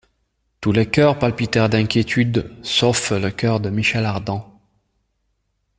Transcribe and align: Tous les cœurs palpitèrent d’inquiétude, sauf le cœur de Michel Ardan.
Tous 0.61 0.71
les 0.71 0.89
cœurs 0.89 1.19
palpitèrent 1.19 1.69
d’inquiétude, 1.69 2.51
sauf 2.63 3.11
le 3.11 3.29
cœur 3.29 3.59
de 3.59 3.69
Michel 3.69 4.05
Ardan. 4.07 4.59